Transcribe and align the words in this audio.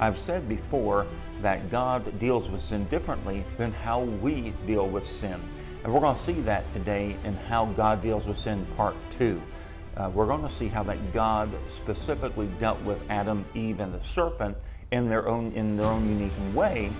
I've 0.00 0.18
said 0.18 0.48
before 0.48 1.06
that 1.42 1.70
God 1.70 2.18
deals 2.18 2.50
with 2.50 2.60
sin 2.60 2.84
differently 2.86 3.44
than 3.58 3.72
how 3.72 4.00
we 4.02 4.52
deal 4.66 4.88
with 4.88 5.04
sin. 5.04 5.40
And 5.82 5.92
we're 5.92 6.00
going 6.00 6.14
to 6.14 6.20
see 6.20 6.40
that 6.42 6.70
today 6.70 7.16
in 7.24 7.34
how 7.34 7.66
God 7.66 8.02
deals 8.02 8.26
with 8.26 8.38
sin, 8.38 8.66
part 8.76 8.96
two. 9.10 9.40
Uh, 9.96 10.10
we're 10.12 10.26
going 10.26 10.42
to 10.42 10.48
see 10.48 10.66
how 10.66 10.82
that 10.84 11.12
God 11.12 11.50
specifically 11.68 12.48
dealt 12.58 12.80
with 12.82 12.98
Adam, 13.10 13.44
Eve, 13.54 13.80
and 13.80 13.94
the 13.94 14.00
serpent 14.02 14.56
in 14.90 15.08
their 15.08 15.28
own 15.28 15.52
in 15.52 15.76
their 15.76 15.86
own 15.86 16.08
unique 16.08 16.32
way, 16.54 16.90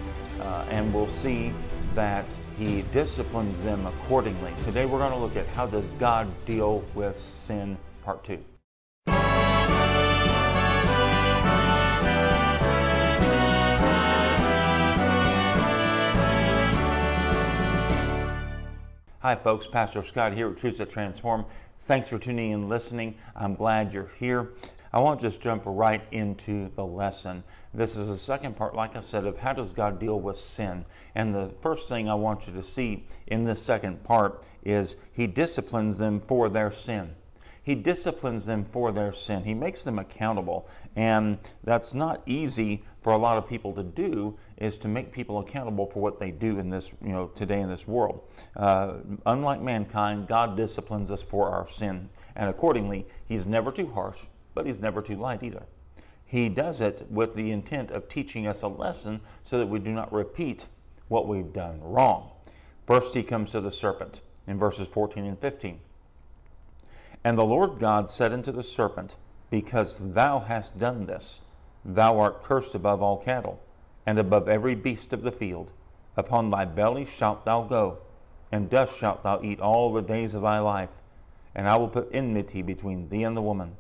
uh, 0.41 0.65
and 0.71 0.93
we'll 0.93 1.09
see 1.09 1.53
that 1.95 2.27
He 2.59 2.83
disciplines 2.93 3.61
them 3.63 3.87
accordingly. 3.87 4.53
Today, 4.65 4.87
we're 4.87 4.99
going 4.99 5.13
to 5.13 5.19
look 5.19 5.37
at 5.37 5.47
how 5.49 5.67
does 5.67 5.87
God 5.99 6.29
deal 6.45 6.85
with 6.95 7.17
sin, 7.17 7.77
part 8.05 8.23
two. 8.25 8.43
Hi, 19.25 19.35
folks. 19.35 19.67
Pastor 19.67 20.03
Scott 20.03 20.35
here 20.35 20.51
at 20.51 20.59
Truths 20.59 20.77
That 20.77 20.91
Transform. 20.91 21.47
Thanks 21.87 22.09
for 22.09 22.19
tuning 22.19 22.51
in 22.51 22.61
and 22.61 22.69
listening. 22.69 23.15
I'm 23.35 23.55
glad 23.55 23.95
you're 23.95 24.11
here. 24.19 24.51
I 24.93 25.01
want 25.01 25.19
to 25.19 25.25
just 25.25 25.41
jump 25.41 25.63
right 25.65 26.03
into 26.11 26.69
the 26.77 26.85
lesson. 26.85 27.43
This 27.73 27.97
is 27.97 28.09
the 28.09 28.19
second 28.19 28.55
part, 28.55 28.75
like 28.75 28.97
I 28.97 29.01
said, 29.01 29.25
of 29.25 29.39
how 29.39 29.55
does 29.55 29.73
God 29.73 29.99
deal 29.99 30.21
with 30.21 30.37
sin. 30.37 30.85
And 31.15 31.35
the 31.35 31.49
first 31.59 31.89
thing 31.89 32.07
I 32.07 32.15
want 32.17 32.47
you 32.47 32.53
to 32.53 32.63
see 32.63 33.07
in 33.27 33.45
this 33.45 33.63
second 33.63 34.05
part 34.05 34.45
is 34.63 34.97
He 35.15 35.27
disciplines 35.27 35.97
them 35.97 36.21
for 36.21 36.51
their 36.51 36.71
sin. 36.71 37.15
He 37.65 37.75
disciplines 37.75 38.45
them 38.45 38.67
for 38.67 38.93
their 38.93 39.13
sin. 39.13 39.45
He 39.45 39.55
makes 39.55 39.85
them 39.85 39.99
accountable. 39.99 40.69
And 40.95 41.39
that's 41.65 41.95
not 41.95 42.23
easy 42.27 42.85
for 43.01 43.15
a 43.15 43.17
lot 43.17 43.39
of 43.39 43.49
people 43.49 43.73
to 43.73 43.83
do 43.83 44.39
is 44.59 44.77
to 44.79 44.89
make 44.89 45.13
people 45.13 45.39
accountable 45.39 45.87
for 45.87 46.01
what 46.01 46.21
they 46.21 46.31
do 46.31 46.59
in 46.59 46.69
this, 46.69 46.93
you 47.03 47.13
know, 47.13 47.29
today 47.29 47.63
in 47.63 47.71
this 47.71 47.89
world. 47.89 48.21
Uh, 48.55 48.97
unlike 49.25 49.63
mankind, 49.63 50.29
God 50.29 50.59
disciplines 50.59 51.11
us 51.11 51.23
for 51.23 51.49
our 51.49 51.67
sin. 51.67 52.11
And 52.37 52.51
accordingly, 52.51 53.07
He's 53.25 53.47
never 53.47 53.73
too 53.73 53.89
harsh, 53.89 54.25
but 54.55 54.67
He's 54.67 54.81
never 54.81 55.01
too 55.01 55.17
light 55.17 55.43
either. 55.43 55.65
He 56.27 56.51
does 56.51 56.83
it 56.83 57.07
with 57.11 57.35
the 57.35 57.51
intent 57.51 57.91
of 57.91 58.09
teaching 58.11 58.47
us 58.47 58.61
a 58.61 58.69
lesson 58.69 59.23
so 59.43 59.57
that 59.59 59.69
we 59.69 59.79
do 59.79 59.93
not 59.93 60.13
repeat 60.13 60.67
what 61.09 61.27
we've 61.27 61.53
done 61.53 61.81
wrong. 61.81 62.31
First, 62.87 63.15
He 63.15 63.23
comes 63.23 63.53
to 63.53 63.63
the 63.63 63.71
serpent 63.71 64.21
in 64.47 64.59
verses 64.59 64.87
14 64.87 65.25
and 65.25 65.39
15. 65.39 65.81
And 67.25 67.39
the 67.39 67.45
Lord 67.45 67.79
God 67.79 68.11
said 68.11 68.35
unto 68.35 68.53
the 68.53 68.63
serpent, 68.63 69.17
Because 69.49 69.99
thou 69.99 70.41
hast 70.41 70.79
done 70.79 71.07
this, 71.07 71.41
thou 71.83 72.21
art 72.21 72.43
cursed 72.43 72.75
above 72.75 73.01
all 73.01 73.17
cattle, 73.17 73.61
and 74.05 74.19
above 74.19 74.47
every 74.47 74.75
beast 74.75 75.15
of 75.15 75.23
the 75.23 75.33
field. 75.33 75.73
Upon 76.19 76.51
thy 76.51 76.67
belly 76.67 77.07
shalt 77.07 77.47
thou 77.47 77.63
go, 77.63 77.99
and 78.53 78.69
dust 78.69 78.99
shalt 78.99 79.23
thou 79.23 79.41
eat 79.43 79.59
all 79.59 79.91
the 79.91 80.03
days 80.03 80.35
of 80.35 80.43
thy 80.43 80.61
life. 80.61 80.91
And 81.55 81.67
I 81.67 81.77
will 81.77 81.89
put 81.89 82.11
enmity 82.13 82.61
between 82.61 83.09
thee 83.09 83.25
and 83.25 83.35
the 83.35 83.43
woman, 83.43 83.77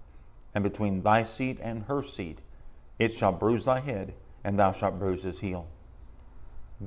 and 0.55 0.65
between 0.65 1.03
thy 1.03 1.22
seed 1.22 1.61
and 1.61 1.84
her 1.84 2.03
seed. 2.03 2.41
It 2.98 3.12
shall 3.12 3.33
bruise 3.33 3.67
thy 3.67 3.81
head, 3.81 4.15
and 4.42 4.59
thou 4.59 4.72
shalt 4.72 4.98
bruise 4.98 5.22
his 5.22 5.41
heel. 5.41 5.67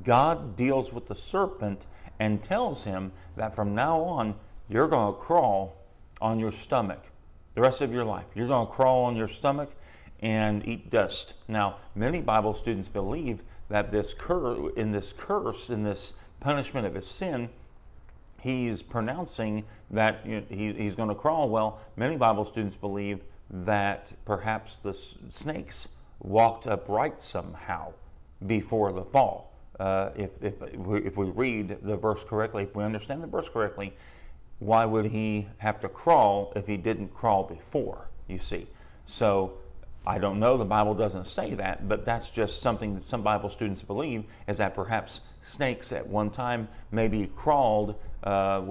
God 0.03 0.55
deals 0.55 0.91
with 0.91 1.05
the 1.05 1.15
serpent 1.15 1.85
and 2.19 2.41
tells 2.41 2.83
him 2.83 3.11
that 3.35 3.55
from 3.55 3.75
now 3.75 4.01
on, 4.01 4.35
you're 4.69 4.87
going 4.87 5.13
to 5.13 5.19
crawl 5.19 5.76
on 6.21 6.39
your 6.39 6.51
stomach 6.51 7.03
the 7.57 7.61
rest 7.61 7.81
of 7.81 7.91
your 7.91 8.05
life. 8.05 8.27
You're 8.35 8.47
going 8.47 8.67
to 8.67 8.71
crawl 8.71 9.05
on 9.05 9.15
your 9.15 9.27
stomach 9.27 9.71
and 10.19 10.63
eat 10.67 10.91
dust. 10.91 11.33
Now, 11.47 11.77
many 11.95 12.21
Bible 12.21 12.53
students 12.53 12.87
believe 12.87 13.41
that 13.69 13.91
this 13.91 14.13
cur- 14.13 14.69
in 14.75 14.91
this 14.91 15.11
curse, 15.11 15.71
in 15.71 15.81
this 15.81 16.13
punishment 16.39 16.85
of 16.85 16.93
his 16.93 17.07
sin, 17.07 17.49
he's 18.41 18.83
pronouncing 18.83 19.63
that 19.89 20.23
you 20.23 20.35
know, 20.35 20.45
he, 20.49 20.71
he's 20.73 20.93
going 20.93 21.09
to 21.09 21.15
crawl. 21.15 21.49
Well, 21.49 21.83
many 21.95 22.15
Bible 22.15 22.45
students 22.45 22.75
believe 22.75 23.21
that 23.49 24.13
perhaps 24.23 24.77
the 24.77 24.91
s- 24.91 25.17
snakes 25.29 25.87
walked 26.19 26.67
upright 26.67 27.23
somehow 27.23 27.91
before 28.45 28.93
the 28.93 29.03
fall. 29.03 29.51
Uh, 29.79 30.11
if, 30.15 30.29
if, 30.43 30.53
if 30.61 31.17
we 31.17 31.25
read 31.31 31.79
the 31.81 31.97
verse 31.97 32.23
correctly, 32.23 32.63
if 32.63 32.75
we 32.75 32.83
understand 32.83 33.23
the 33.23 33.27
verse 33.27 33.49
correctly, 33.49 33.93
why 34.59 34.85
would 34.85 35.05
he 35.05 35.47
have 35.57 35.79
to 35.81 35.89
crawl 35.89 36.51
if 36.55 36.67
he 36.67 36.77
didn't 36.77 37.13
crawl 37.13 37.43
before? 37.43 38.09
You 38.27 38.39
see. 38.39 38.67
So 39.05 39.53
I 40.07 40.19
don't 40.19 40.39
know, 40.39 40.55
the 40.55 40.63
Bible 40.63 40.93
doesn't 40.93 41.27
say 41.27 41.53
that, 41.55 41.89
but 41.89 42.05
that's 42.05 42.29
just 42.29 42.61
something 42.61 42.95
that 42.95 43.03
some 43.03 43.23
Bible 43.23 43.49
students 43.49 43.83
believe 43.83 44.23
is 44.47 44.57
that 44.57 44.73
perhaps 44.73 45.19
snakes 45.41 45.91
at 45.91 46.07
one 46.07 46.29
time 46.29 46.69
maybe 46.91 47.29
crawled, 47.35 47.95
uh, 48.23 48.61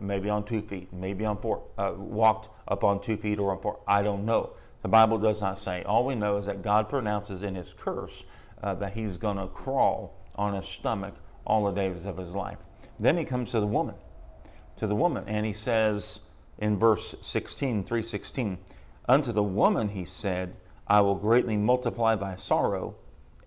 maybe 0.00 0.30
on 0.30 0.42
two 0.42 0.62
feet, 0.62 0.90
maybe 0.90 1.26
on 1.26 1.36
four, 1.36 1.62
uh, 1.76 1.92
walked 1.96 2.48
up 2.66 2.82
on 2.82 2.98
two 2.98 3.18
feet 3.18 3.38
or 3.38 3.50
on 3.52 3.60
four. 3.60 3.78
I 3.86 4.02
don't 4.02 4.24
know. 4.24 4.54
The 4.80 4.88
Bible 4.88 5.18
does 5.18 5.42
not 5.42 5.58
say. 5.58 5.82
All 5.82 6.06
we 6.06 6.14
know 6.14 6.38
is 6.38 6.46
that 6.46 6.62
God 6.62 6.88
pronounces 6.88 7.42
in 7.42 7.54
his 7.54 7.74
curse 7.74 8.24
uh, 8.62 8.74
that 8.76 8.94
he's 8.94 9.18
going 9.18 9.36
to 9.36 9.48
crawl 9.48 10.16
on 10.34 10.54
his 10.54 10.66
stomach 10.66 11.14
all 11.46 11.66
the 11.66 11.72
days 11.72 12.06
of 12.06 12.16
his 12.16 12.34
life. 12.34 12.56
Then 12.98 13.18
he 13.18 13.26
comes 13.26 13.50
to 13.50 13.60
the 13.60 13.66
woman 13.66 13.96
to 14.80 14.86
the 14.86 14.96
woman. 14.96 15.22
And 15.26 15.46
he 15.46 15.52
says 15.52 16.20
in 16.58 16.78
verse 16.78 17.14
16, 17.20 17.84
316, 17.84 18.58
Unto 19.06 19.30
the 19.30 19.42
woman 19.42 19.90
he 19.90 20.06
said, 20.06 20.56
I 20.88 21.02
will 21.02 21.14
greatly 21.14 21.56
multiply 21.56 22.16
thy 22.16 22.34
sorrow 22.34 22.96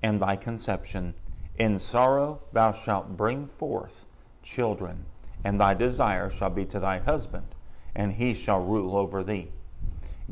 and 0.01 0.21
thy 0.21 0.35
conception. 0.35 1.15
In 1.57 1.79
sorrow 1.79 2.39
thou 2.53 2.71
shalt 2.71 3.17
bring 3.17 3.47
forth 3.47 4.05
children, 4.43 5.05
and 5.43 5.59
thy 5.59 5.73
desire 5.73 6.29
shall 6.29 6.51
be 6.51 6.65
to 6.65 6.79
thy 6.79 6.99
husband, 6.99 7.47
and 7.95 8.13
he 8.13 8.35
shall 8.35 8.63
rule 8.63 8.95
over 8.95 9.23
thee. 9.23 9.51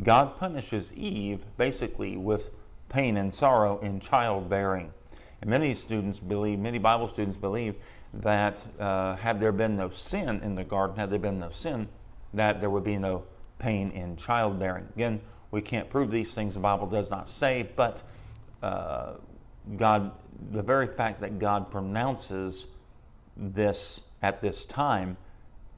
God 0.03 0.37
punishes 0.37 0.93
Eve 0.93 1.43
basically 1.57 2.15
with 2.15 2.51
pain 2.89 3.17
and 3.17 3.33
sorrow 3.33 3.79
in 3.79 3.99
childbearing. 3.99 4.93
And 5.41 5.49
many 5.49 5.73
students 5.73 6.19
believe, 6.19 6.59
many 6.59 6.77
Bible 6.77 7.07
students 7.07 7.37
believe 7.37 7.75
that 8.13 8.61
uh, 8.79 9.15
had 9.15 9.39
there 9.39 9.51
been 9.51 9.75
no 9.75 9.89
sin 9.89 10.41
in 10.41 10.55
the 10.55 10.63
garden, 10.63 10.97
had 10.97 11.09
there 11.09 11.19
been 11.19 11.39
no 11.39 11.49
sin, 11.49 11.87
that 12.33 12.61
there 12.61 12.69
would 12.69 12.83
be 12.83 12.97
no 12.97 13.23
pain 13.59 13.91
in 13.91 14.15
childbearing. 14.15 14.87
Again, 14.95 15.19
we 15.49 15.61
can't 15.61 15.89
prove 15.89 16.11
these 16.11 16.33
things, 16.33 16.53
the 16.53 16.59
Bible 16.59 16.87
does 16.87 17.09
not 17.09 17.27
say, 17.27 17.69
but 17.75 18.03
uh, 18.61 19.13
God, 19.75 20.11
the 20.51 20.61
very 20.61 20.87
fact 20.87 21.21
that 21.21 21.39
God 21.39 21.71
pronounces 21.71 22.67
this 23.35 24.01
at 24.21 24.41
this 24.41 24.65
time 24.65 25.17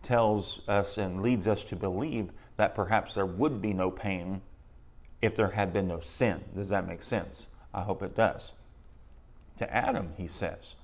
tells 0.01 0.62
us 0.68 0.97
and 0.97 1.22
leads 1.22 1.47
us 1.47 1.63
to 1.63 1.75
believe 1.75 2.30
that 2.57 2.75
perhaps 2.75 3.16
there 3.16 3.25
would 3.25 3.62
be 3.62 3.74
no 3.74 3.90
pain 3.90 4.41
if 5.22 5.35
there 5.35 5.50
had 5.50 5.72
been 5.72 5.88
no 5.88 6.00
sin. 6.00 6.44
Does 6.53 6.69
that 6.69 6.88
make 6.88 7.01
sense? 7.01 7.47
I 7.74 7.81
hope 7.81 8.03
it 8.03 8.16
does. 8.16 8.51
To 9.57 9.73
Adam, 9.73 10.13
he 10.17 10.27
says, 10.27 10.75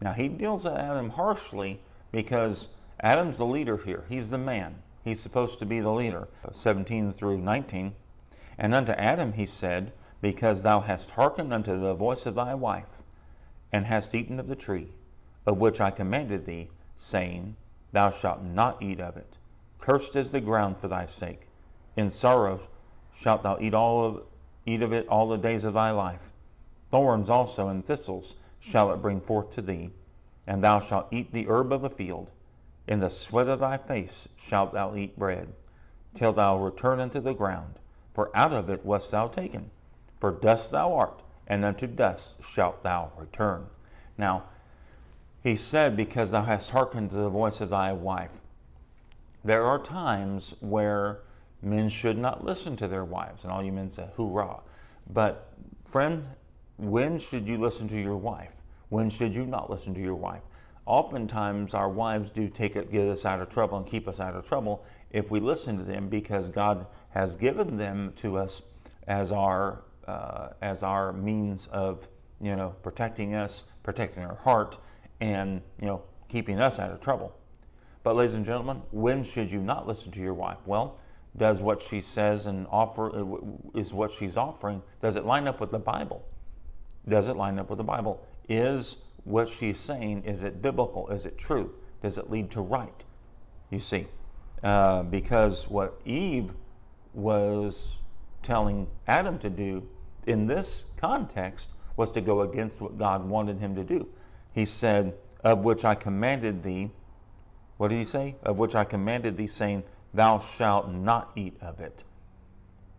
now, 0.00 0.12
he 0.12 0.28
deals 0.28 0.64
with 0.64 0.74
Adam 0.74 1.10
harshly 1.10 1.80
because 2.12 2.68
Adam's 3.00 3.38
the 3.38 3.46
leader 3.46 3.78
here. 3.78 4.04
He's 4.08 4.30
the 4.30 4.38
man. 4.38 4.82
He's 5.02 5.20
supposed 5.20 5.58
to 5.60 5.66
be 5.66 5.80
the 5.80 5.92
leader. 5.92 6.28
17 6.52 7.12
through 7.12 7.38
19. 7.38 7.94
And 8.58 8.74
unto 8.74 8.92
Adam 8.92 9.32
he 9.32 9.46
said, 9.46 9.92
Because 10.20 10.62
thou 10.62 10.80
hast 10.80 11.12
hearkened 11.12 11.52
unto 11.52 11.80
the 11.80 11.94
voice 11.94 12.26
of 12.26 12.34
thy 12.34 12.54
wife, 12.54 13.02
and 13.72 13.86
hast 13.86 14.14
eaten 14.14 14.38
of 14.38 14.48
the 14.48 14.56
tree, 14.56 14.88
of 15.46 15.58
which 15.58 15.80
I 15.80 15.90
commanded 15.90 16.44
thee, 16.44 16.68
saying, 16.98 17.56
Thou 17.92 18.10
shalt 18.10 18.42
not 18.42 18.82
eat 18.82 19.00
of 19.00 19.16
it. 19.16 19.38
Cursed 19.78 20.16
is 20.16 20.30
the 20.30 20.40
ground 20.40 20.76
for 20.78 20.88
thy 20.88 21.06
sake. 21.06 21.48
In 21.96 22.10
sorrow 22.10 22.60
shalt 23.14 23.42
thou 23.42 23.56
eat 23.60 23.72
all 23.72 24.04
of, 24.04 24.22
eat 24.66 24.82
of 24.82 24.92
it 24.92 25.08
all 25.08 25.28
the 25.28 25.38
days 25.38 25.64
of 25.64 25.74
thy 25.74 25.90
life. 25.90 26.32
Thorns 26.96 27.28
also 27.28 27.68
and 27.68 27.84
thistles 27.84 28.36
shall 28.58 28.90
it 28.90 29.02
bring 29.02 29.20
forth 29.20 29.50
to 29.50 29.60
thee, 29.60 29.92
and 30.46 30.64
thou 30.64 30.80
shalt 30.80 31.08
eat 31.10 31.30
the 31.30 31.46
herb 31.46 31.70
of 31.70 31.82
the 31.82 31.90
field. 31.90 32.30
In 32.86 33.00
the 33.00 33.10
sweat 33.10 33.48
of 33.48 33.60
thy 33.60 33.76
face 33.76 34.26
shalt 34.34 34.72
thou 34.72 34.96
eat 34.96 35.18
bread, 35.18 35.52
till 36.14 36.32
thou 36.32 36.56
return 36.56 36.98
unto 36.98 37.20
the 37.20 37.34
ground, 37.34 37.78
for 38.14 38.34
out 38.34 38.54
of 38.54 38.70
it 38.70 38.86
wast 38.86 39.10
thou 39.10 39.28
taken. 39.28 39.70
For 40.16 40.30
dust 40.30 40.70
thou 40.70 40.94
art, 40.94 41.22
and 41.46 41.66
unto 41.66 41.86
dust 41.86 42.42
shalt 42.42 42.80
thou 42.80 43.12
return. 43.18 43.66
Now, 44.16 44.44
he 45.42 45.54
said, 45.54 45.98
Because 45.98 46.30
thou 46.30 46.44
hast 46.44 46.70
hearkened 46.70 47.10
to 47.10 47.16
the 47.16 47.28
voice 47.28 47.60
of 47.60 47.68
thy 47.68 47.92
wife. 47.92 48.40
There 49.44 49.64
are 49.64 49.78
times 49.78 50.54
where 50.60 51.18
men 51.60 51.90
should 51.90 52.16
not 52.16 52.42
listen 52.42 52.74
to 52.76 52.88
their 52.88 53.04
wives, 53.04 53.44
and 53.44 53.52
all 53.52 53.62
you 53.62 53.72
men 53.72 53.90
say, 53.90 54.08
hoorah. 54.16 54.60
But, 55.06 55.52
friend, 55.84 56.24
when 56.76 57.18
should 57.18 57.46
you 57.46 57.58
listen 57.58 57.88
to 57.88 58.00
your 58.00 58.16
wife? 58.16 58.52
When 58.88 59.10
should 59.10 59.34
you 59.34 59.46
not 59.46 59.70
listen 59.70 59.94
to 59.94 60.00
your 60.00 60.14
wife? 60.14 60.42
Oftentimes, 60.84 61.74
our 61.74 61.88
wives 61.88 62.30
do 62.30 62.48
take 62.48 62.76
it, 62.76 62.92
get 62.92 63.08
us 63.08 63.24
out 63.24 63.40
of 63.40 63.48
trouble 63.48 63.78
and 63.78 63.86
keep 63.86 64.06
us 64.06 64.20
out 64.20 64.36
of 64.36 64.46
trouble 64.46 64.84
if 65.10 65.30
we 65.30 65.40
listen 65.40 65.76
to 65.78 65.84
them 65.84 66.08
because 66.08 66.48
God 66.48 66.86
has 67.10 67.34
given 67.34 67.76
them 67.76 68.12
to 68.16 68.36
us 68.38 68.62
as 69.06 69.32
our 69.32 69.82
uh, 70.06 70.50
as 70.62 70.84
our 70.84 71.12
means 71.12 71.66
of 71.68 72.06
you 72.40 72.54
know 72.54 72.74
protecting 72.82 73.34
us, 73.34 73.64
protecting 73.82 74.22
our 74.22 74.36
heart, 74.36 74.78
and 75.20 75.60
you 75.80 75.86
know 75.86 76.02
keeping 76.28 76.60
us 76.60 76.78
out 76.78 76.90
of 76.90 77.00
trouble. 77.00 77.34
But 78.04 78.14
ladies 78.14 78.34
and 78.34 78.44
gentlemen, 78.44 78.82
when 78.92 79.24
should 79.24 79.50
you 79.50 79.60
not 79.60 79.88
listen 79.88 80.12
to 80.12 80.20
your 80.20 80.34
wife? 80.34 80.58
Well, 80.66 80.98
does 81.36 81.60
what 81.60 81.82
she 81.82 82.00
says 82.00 82.46
and 82.46 82.66
offer 82.70 83.10
uh, 83.10 83.38
is 83.74 83.92
what 83.92 84.12
she's 84.12 84.36
offering 84.36 84.82
does 85.02 85.16
it 85.16 85.24
line 85.24 85.48
up 85.48 85.60
with 85.60 85.72
the 85.72 85.78
Bible? 85.78 86.24
Does 87.08 87.28
it 87.28 87.36
line 87.36 87.58
up 87.58 87.70
with 87.70 87.78
the 87.78 87.84
Bible? 87.84 88.26
Is 88.48 88.96
what 89.24 89.48
she's 89.48 89.78
saying 89.78 90.22
is 90.24 90.42
it 90.42 90.62
biblical? 90.62 91.08
Is 91.08 91.24
it 91.24 91.38
true? 91.38 91.74
Does 92.02 92.18
it 92.18 92.30
lead 92.30 92.50
to 92.52 92.60
right? 92.60 93.04
You 93.70 93.78
see, 93.78 94.06
uh, 94.62 95.02
because 95.02 95.68
what 95.68 96.00
Eve 96.04 96.52
was 97.12 97.98
telling 98.42 98.86
Adam 99.08 99.38
to 99.40 99.50
do 99.50 99.88
in 100.26 100.46
this 100.46 100.86
context 100.96 101.68
was 101.96 102.10
to 102.12 102.20
go 102.20 102.42
against 102.42 102.80
what 102.80 102.98
God 102.98 103.28
wanted 103.28 103.58
him 103.58 103.74
to 103.74 103.84
do. 103.84 104.08
He 104.52 104.64
said, 104.64 105.14
Of 105.42 105.60
which 105.60 105.84
I 105.84 105.94
commanded 105.94 106.62
thee, 106.62 106.90
what 107.76 107.88
did 107.88 107.96
he 107.96 108.04
say? 108.04 108.36
Of 108.42 108.58
which 108.58 108.74
I 108.74 108.84
commanded 108.84 109.36
thee, 109.36 109.46
saying, 109.46 109.84
Thou 110.14 110.38
shalt 110.38 110.90
not 110.90 111.32
eat 111.36 111.56
of 111.60 111.80
it. 111.80 112.04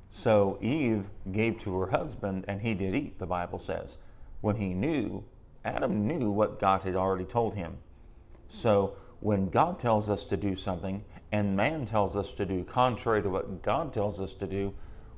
So 0.09 0.57
Eve 0.61 1.05
gave 1.31 1.59
to 1.59 1.77
her 1.79 1.87
husband, 1.87 2.45
and 2.47 2.61
he 2.61 2.73
did 2.73 2.95
eat, 2.95 3.19
the 3.19 3.25
Bible 3.25 3.59
says, 3.59 3.97
when 4.41 4.55
he 4.55 4.73
knew, 4.73 5.23
Adam 5.65 6.07
knew 6.07 6.31
what 6.31 6.59
God 6.59 6.83
had 6.83 6.95
already 6.95 7.25
told 7.25 7.55
him. 7.55 7.77
So 8.47 8.95
when 9.19 9.49
God 9.49 9.79
tells 9.79 10.09
us 10.09 10.25
to 10.25 10.37
do 10.37 10.55
something, 10.55 11.03
and 11.31 11.57
man 11.57 11.85
tells 11.85 12.15
us 12.15 12.31
to 12.33 12.45
do 12.45 12.63
contrary 12.63 13.21
to 13.21 13.29
what 13.29 13.61
God 13.61 13.91
tells 13.93 14.21
us 14.21 14.33
to 14.35 14.47
do, 14.47 14.73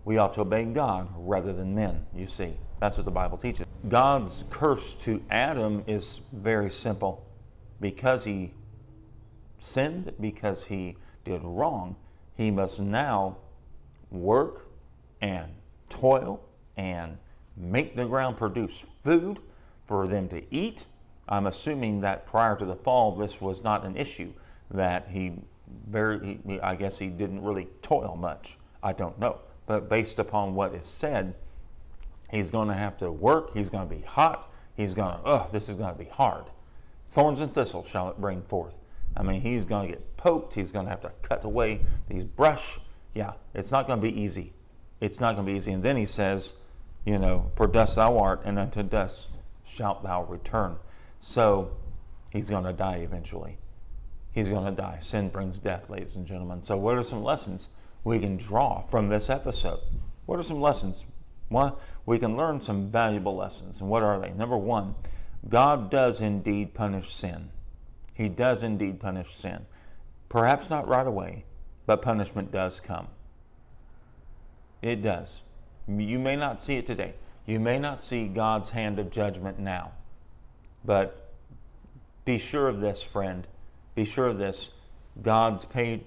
we 0.05 0.17
ought 0.17 0.33
to 0.35 0.41
obey 0.41 0.65
God 0.65 1.09
rather 1.15 1.53
than 1.53 1.75
men, 1.75 2.05
you 2.15 2.25
see. 2.25 2.57
That's 2.79 2.97
what 2.97 3.05
the 3.05 3.11
Bible 3.11 3.37
teaches. 3.37 3.67
God's 3.87 4.45
curse 4.49 4.95
to 4.95 5.21
Adam 5.29 5.83
is 5.85 6.21
very 6.31 6.71
simple. 6.71 7.25
Because 7.79 8.25
he 8.25 8.53
sinned, 9.57 10.13
because 10.19 10.63
he 10.65 10.97
did 11.25 11.41
wrong, 11.43 11.95
he 12.35 12.49
must 12.51 12.79
now 12.79 13.37
work 14.09 14.68
and 15.21 15.51
toil 15.89 16.41
and 16.77 17.17
make 17.57 17.95
the 17.95 18.05
ground 18.05 18.37
produce 18.37 18.79
food 19.01 19.39
for 19.85 20.07
them 20.07 20.29
to 20.29 20.41
eat. 20.53 20.85
I'm 21.27 21.47
assuming 21.47 22.01
that 22.01 22.25
prior 22.25 22.55
to 22.57 22.65
the 22.65 22.75
fall, 22.75 23.15
this 23.15 23.41
was 23.41 23.63
not 23.63 23.85
an 23.85 23.95
issue, 23.97 24.33
that 24.71 25.07
he 25.09 25.33
very, 25.87 26.39
he, 26.47 26.59
I 26.59 26.75
guess 26.75 26.97
he 26.97 27.07
didn't 27.07 27.43
really 27.43 27.67
toil 27.81 28.15
much. 28.15 28.57
I 28.81 28.93
don't 28.93 29.19
know. 29.19 29.39
But 29.65 29.89
based 29.89 30.19
upon 30.19 30.55
what 30.55 30.73
is 30.73 30.85
said, 30.85 31.35
he's 32.31 32.49
going 32.49 32.69
to 32.69 32.73
have 32.73 32.97
to 32.97 33.11
work, 33.11 33.53
he's 33.53 33.69
going 33.69 33.87
to 33.87 33.95
be 33.95 34.01
hot, 34.01 34.51
he's 34.75 34.93
going 34.93 35.15
to, 35.15 35.21
oh, 35.25 35.49
this 35.51 35.69
is 35.69 35.75
going 35.75 35.93
to 35.93 35.99
be 35.99 36.09
hard. 36.09 36.45
Thorns 37.11 37.41
and 37.41 37.53
thistles 37.53 37.87
shall 37.87 38.09
it 38.09 38.19
bring 38.19 38.41
forth. 38.41 38.79
I 39.15 39.23
mean, 39.23 39.41
he's 39.41 39.65
going 39.65 39.87
to 39.87 39.95
get 39.95 40.17
poked, 40.17 40.53
he's 40.53 40.71
going 40.71 40.85
to 40.85 40.89
have 40.89 41.01
to 41.01 41.11
cut 41.21 41.43
away 41.43 41.81
these 42.07 42.25
brush. 42.25 42.79
Yeah, 43.13 43.33
it's 43.53 43.71
not 43.71 43.87
going 43.87 43.99
to 43.99 44.07
be 44.07 44.19
easy. 44.19 44.53
It's 45.01 45.19
not 45.19 45.35
going 45.35 45.45
to 45.45 45.51
be 45.51 45.57
easy. 45.57 45.71
And 45.71 45.83
then 45.83 45.97
he 45.97 46.05
says, 46.05 46.53
you 47.05 47.17
know, 47.17 47.51
for 47.55 47.67
dust 47.67 47.95
thou 47.95 48.17
art, 48.17 48.41
and 48.45 48.59
unto 48.59 48.83
dust 48.83 49.29
shalt 49.65 50.03
thou 50.03 50.23
return. 50.23 50.77
So 51.19 51.71
he's 52.31 52.49
going 52.49 52.65
to 52.65 52.73
die 52.73 52.97
eventually 52.97 53.57
he's 54.31 54.49
going 54.49 54.65
to 54.65 54.71
die. 54.71 54.97
Sin 54.99 55.29
brings 55.29 55.59
death, 55.59 55.89
ladies 55.89 56.15
and 56.15 56.25
gentlemen. 56.25 56.63
So, 56.63 56.77
what 56.77 56.97
are 56.97 57.03
some 57.03 57.23
lessons 57.23 57.69
we 58.03 58.19
can 58.19 58.37
draw 58.37 58.81
from 58.83 59.09
this 59.09 59.29
episode? 59.29 59.79
What 60.25 60.39
are 60.39 60.43
some 60.43 60.61
lessons? 60.61 61.05
One, 61.49 61.73
we 62.05 62.19
can 62.19 62.37
learn 62.37 62.61
some 62.61 62.89
valuable 62.89 63.35
lessons. 63.35 63.81
And 63.81 63.89
what 63.89 64.03
are 64.03 64.19
they? 64.19 64.31
Number 64.31 64.57
one, 64.57 64.95
God 65.47 65.89
does 65.89 66.21
indeed 66.21 66.73
punish 66.73 67.11
sin. 67.11 67.49
He 68.13 68.29
does 68.29 68.61
indeed 68.63 68.99
punish 68.99 69.33
sin. 69.33 69.65
Perhaps 70.27 70.69
not 70.69 70.87
right 70.87 71.07
away, 71.07 71.45
but 71.87 72.01
punishment 72.01 72.51
does 72.51 72.79
come. 72.79 73.07
It 74.81 75.01
does. 75.01 75.41
You 75.87 76.19
may 76.19 76.35
not 76.35 76.61
see 76.61 76.77
it 76.77 76.87
today. 76.87 77.13
You 77.45 77.59
may 77.59 77.79
not 77.79 78.01
see 78.01 78.27
God's 78.27 78.69
hand 78.69 78.99
of 78.99 79.09
judgment 79.09 79.59
now. 79.59 79.91
But 80.85 81.31
be 82.25 82.37
sure 82.37 82.67
of 82.67 82.79
this, 82.79 83.01
friend 83.01 83.47
be 83.99 84.05
sure 84.05 84.27
of 84.27 84.37
this 84.37 84.69
God's 85.21 85.65
paid, 85.65 86.05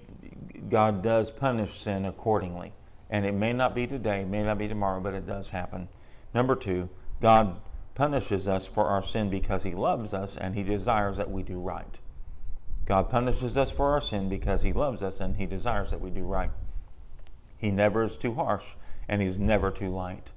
God 0.67 1.03
does 1.03 1.29
punish 1.29 1.79
sin 1.79 2.05
accordingly. 2.05 2.73
And 3.11 3.23
it 3.23 3.33
may 3.33 3.53
not 3.53 3.75
be 3.75 3.85
today, 3.85 4.23
may 4.23 4.41
not 4.41 4.57
be 4.57 4.67
tomorrow, 4.67 4.99
but 4.99 5.13
it 5.13 5.27
does 5.27 5.51
happen. 5.51 5.87
Number 6.33 6.55
two, 6.55 6.89
God 7.21 7.61
punishes 7.93 8.47
us 8.47 8.65
for 8.65 8.85
our 8.85 9.03
sin 9.03 9.29
because 9.29 9.61
He 9.61 9.75
loves 9.75 10.15
us 10.15 10.35
and 10.35 10.55
He 10.55 10.63
desires 10.63 11.17
that 11.17 11.29
we 11.29 11.43
do 11.43 11.59
right. 11.59 11.99
God 12.87 13.11
punishes 13.11 13.55
us 13.55 13.69
for 13.69 13.91
our 13.91 14.01
sin 14.01 14.29
because 14.29 14.63
He 14.63 14.73
loves 14.73 15.03
us 15.03 15.19
and 15.19 15.35
He 15.35 15.45
desires 15.45 15.91
that 15.91 16.01
we 16.01 16.09
do 16.09 16.23
right. 16.23 16.49
He 17.63 17.71
never 17.71 18.03
is 18.03 18.17
too 18.17 18.33
harsh 18.33 18.75
and 19.07 19.21
He's 19.21 19.39
never 19.39 19.71
too 19.71 19.87
light. 19.87 20.31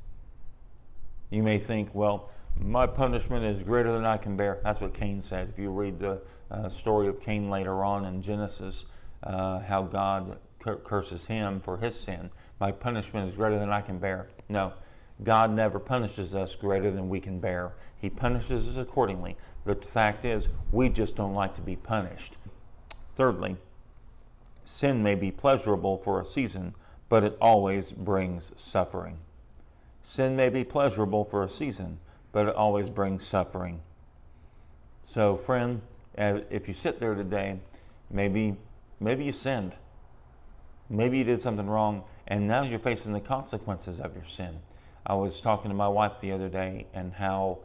You 1.29 1.43
may 1.43 1.59
think, 1.59 1.93
well, 1.93 2.31
my 2.57 2.87
punishment 2.87 3.45
is 3.45 3.65
greater 3.65 3.91
than 3.91 4.05
I 4.05 4.17
can 4.17 4.37
bear. 4.37 4.61
That's 4.63 4.81
what 4.81 4.95
Cain 4.95 5.21
said. 5.21 5.49
If 5.49 5.59
you 5.59 5.71
read 5.71 5.99
the 5.99 6.21
uh, 6.53 6.69
story 6.69 7.09
of 7.09 7.21
Cain 7.21 7.51
later 7.51 7.83
on 7.83 8.05
in 8.05 8.23
Genesis, 8.23 8.87
uh, 9.25 9.59
how 9.59 9.83
God 9.83 10.39
cur- 10.61 10.77
curses 10.77 11.27
him 11.27 11.59
for 11.59 11.77
his 11.79 11.99
sin. 11.99 12.31
My 12.61 12.71
punishment 12.71 13.29
is 13.29 13.35
greater 13.35 13.59
than 13.59 13.71
I 13.71 13.81
can 13.81 13.99
bear. 13.99 14.29
No, 14.49 14.73
God 15.25 15.51
never 15.51 15.81
punishes 15.81 16.33
us 16.33 16.55
greater 16.55 16.93
than 16.93 17.09
we 17.09 17.19
can 17.19 17.41
bear. 17.41 17.73
He 17.97 18.09
punishes 18.09 18.69
us 18.69 18.77
accordingly. 18.77 19.37
The 19.65 19.75
fact 19.75 20.25
is, 20.25 20.49
we 20.71 20.91
just 20.91 21.17
don't 21.17 21.35
like 21.35 21.57
to 21.57 21.61
be 21.61 21.75
punished. 21.75 22.37
Thirdly, 23.17 23.57
sin 24.63 25.03
may 25.03 25.17
be 25.17 25.33
pleasurable 25.33 25.99
for 25.99 26.21
a 26.21 26.25
season, 26.25 26.73
but 27.09 27.25
it 27.25 27.37
always 27.41 27.93
brings 27.93 28.53
suffering. 28.57 29.19
Sin 30.03 30.37
may 30.37 30.49
be 30.49 30.65
pleasurable 30.65 31.25
for 31.25 31.43
a 31.43 31.49
season, 31.49 31.99
but 32.33 32.47
it 32.47 32.55
always 32.55 32.91
brings 32.91 33.25
suffering. 33.25 33.81
So, 35.03 35.37
friend, 35.37 35.81
uh, 36.19 36.41
if 36.51 36.69
you 36.69 36.75
sit 36.75 36.99
there 37.01 37.15
today, 37.15 37.59
maybe 38.11 38.57
maybe 39.01 39.25
you 39.25 39.33
sinned. 39.33 39.73
Maybe 40.89 41.19
you 41.19 41.25
did 41.25 41.41
something 41.41 41.67
wrong, 41.67 42.05
and 42.29 42.47
now 42.47 42.63
you're 42.63 42.79
facing 42.79 43.13
the 43.13 43.21
consequences 43.21 44.01
of 44.01 44.15
your 44.15 44.25
sin. 44.25 44.61
I 45.05 45.15
was 45.15 45.41
talking 45.41 45.71
to 45.71 45.77
my 45.77 45.89
wife 45.89 46.13
the 46.21 46.33
other 46.33 46.49
day, 46.49 46.87
and 46.95 47.13
how 47.13 47.59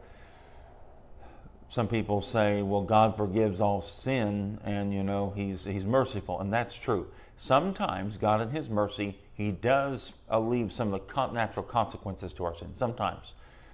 some 1.72 1.88
people 1.88 2.20
say, 2.20 2.60
"Well, 2.60 2.82
God 2.82 3.16
forgives 3.16 3.58
all 3.58 3.80
sin, 3.80 4.60
and 4.62 4.92
you 4.92 5.02
know 5.02 5.32
He's 5.34 5.64
He's 5.64 5.86
merciful," 5.86 6.38
and 6.38 6.52
that's 6.52 6.74
true. 6.74 7.06
Sometimes 7.38 8.18
God, 8.18 8.42
in 8.42 8.50
His 8.50 8.68
mercy, 8.68 9.18
He 9.32 9.52
does 9.52 10.12
leave 10.30 10.70
some 10.70 10.92
of 10.92 11.00
the 11.06 11.26
natural 11.28 11.64
consequences 11.64 12.34
to 12.34 12.44
our 12.44 12.54
sin. 12.54 12.74
Sometimes, 12.74 13.32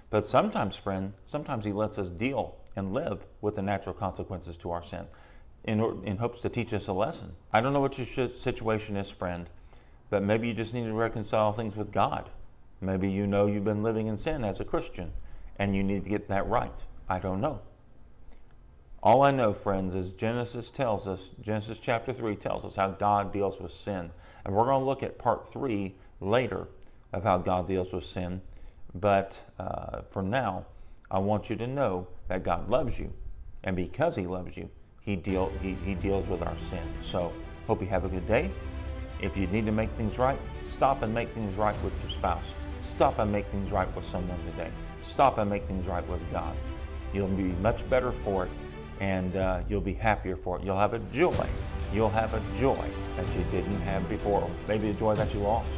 but 0.09 0.25
sometimes, 0.25 0.77
friend, 0.77 1.11
sometimes 1.25 1.65
He 1.65 1.73
lets 1.73 1.97
us 1.97 2.09
deal 2.09 2.55
and 2.77 2.93
live 2.93 3.25
with 3.41 3.55
the 3.55 3.61
natural 3.61 3.93
consequences 3.93 4.55
to 4.55 4.71
our 4.71 4.81
sin 4.81 5.05
in, 5.65 5.81
in 6.05 6.15
hopes 6.15 6.39
to 6.39 6.47
teach 6.47 6.73
us 6.73 6.87
a 6.87 6.93
lesson. 6.93 7.35
I 7.51 7.59
don't 7.59 7.73
know 7.73 7.81
what 7.81 7.97
your 7.97 8.29
situation 8.29 8.95
is, 8.95 9.11
friend, 9.11 9.49
but 10.09 10.23
maybe 10.23 10.47
you 10.47 10.53
just 10.53 10.73
need 10.73 10.85
to 10.85 10.93
reconcile 10.93 11.51
things 11.51 11.75
with 11.75 11.91
God. 11.91 12.29
Maybe 12.79 13.11
you 13.11 13.27
know 13.27 13.45
you've 13.45 13.65
been 13.65 13.83
living 13.83 14.07
in 14.07 14.17
sin 14.17 14.45
as 14.45 14.61
a 14.61 14.63
Christian 14.63 15.11
and 15.57 15.75
you 15.75 15.83
need 15.83 16.05
to 16.05 16.09
get 16.09 16.29
that 16.29 16.47
right. 16.47 16.71
I 17.09 17.19
don't 17.19 17.41
know. 17.41 17.59
All 19.01 19.21
I 19.21 19.31
know, 19.31 19.53
friends, 19.53 19.95
is 19.95 20.11
Genesis 20.11 20.71
tells 20.71 21.07
us, 21.07 21.31
Genesis 21.41 21.79
chapter 21.79 22.11
3 22.11 22.35
tells 22.35 22.65
us 22.65 22.75
how 22.75 22.89
God 22.89 23.31
deals 23.31 23.59
with 23.61 23.71
sin. 23.71 24.11
And 24.43 24.53
we're 24.53 24.65
going 24.65 24.81
to 24.81 24.85
look 24.85 25.03
at 25.03 25.17
part 25.17 25.47
3 25.47 25.95
later 26.19 26.67
of 27.13 27.23
how 27.23 27.37
God 27.37 27.65
deals 27.65 27.93
with 27.93 28.03
sin. 28.03 28.41
But 28.93 29.39
uh, 29.57 30.01
for 30.09 30.21
now, 30.21 30.65
I 31.09 31.19
want 31.19 31.49
you 31.49 31.55
to 31.57 31.67
know 31.67 32.07
that 32.27 32.43
God 32.43 32.69
loves 32.69 32.99
you. 32.99 33.13
And 33.63 33.75
because 33.75 34.17
He 34.17 34.27
loves 34.27 34.57
you, 34.57 34.69
He, 35.01 35.15
deal, 35.15 35.51
he, 35.61 35.75
he 35.85 35.95
deals 35.95 36.27
with 36.27 36.41
our 36.41 36.57
sin. 36.57 36.83
So, 37.01 37.31
hope 37.67 37.81
you 37.81 37.87
have 37.87 38.03
a 38.03 38.09
good 38.09 38.27
day. 38.27 38.51
If 39.21 39.37
you 39.37 39.47
need 39.47 39.65
to 39.65 39.71
make 39.71 39.91
things 39.91 40.17
right, 40.17 40.39
stop 40.63 41.03
and 41.03 41.13
make 41.13 41.33
things 41.33 41.55
right 41.57 41.75
with 41.83 41.93
your 42.01 42.09
spouse. 42.09 42.53
Stop 42.81 43.19
and 43.19 43.31
make 43.31 43.45
things 43.47 43.71
right 43.71 43.93
with 43.95 44.05
someone 44.05 44.39
today. 44.45 44.71
Stop 45.01 45.37
and 45.37 45.49
make 45.49 45.65
things 45.67 45.87
right 45.87 46.07
with 46.07 46.29
God. 46.31 46.55
You'll 47.13 47.27
be 47.27 47.43
much 47.43 47.89
better 47.89 48.11
for 48.11 48.45
it, 48.45 48.51
and 48.99 49.35
uh, 49.35 49.61
you'll 49.67 49.81
be 49.81 49.93
happier 49.93 50.35
for 50.35 50.57
it. 50.57 50.63
You'll 50.63 50.77
have 50.77 50.93
a 50.93 50.99
joy. 51.11 51.47
You'll 51.93 52.09
have 52.09 52.33
a 52.33 52.41
joy 52.57 52.89
that 53.15 53.35
you 53.35 53.43
didn't 53.51 53.81
have 53.81 54.07
before, 54.07 54.49
maybe 54.67 54.89
a 54.89 54.93
joy 54.93 55.15
that 55.15 55.33
you 55.33 55.39
lost. 55.39 55.69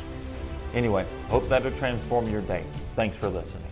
Anyway, 0.74 1.06
hope 1.28 1.48
that'll 1.50 1.72
transform 1.72 2.30
your 2.30 2.42
day. 2.42 2.66
Thanks 2.96 3.16
for 3.16 3.30
listening. 3.30 3.71